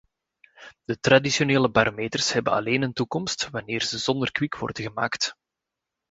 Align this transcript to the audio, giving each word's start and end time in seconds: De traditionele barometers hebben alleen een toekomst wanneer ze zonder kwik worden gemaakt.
De 0.83 0.95
traditionele 0.99 1.69
barometers 1.69 2.31
hebben 2.33 2.53
alleen 2.53 2.81
een 2.81 2.93
toekomst 2.93 3.49
wanneer 3.49 3.81
ze 3.83 3.97
zonder 3.97 4.31
kwik 4.31 4.55
worden 4.55 4.83
gemaakt. 4.83 5.33